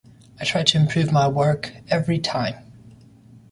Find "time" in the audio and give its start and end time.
2.17-2.55